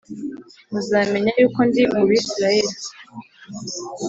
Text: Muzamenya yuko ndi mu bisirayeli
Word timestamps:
Muzamenya 0.71 1.31
yuko 1.39 1.59
ndi 1.67 1.81
mu 1.93 2.03
bisirayeli 2.09 2.75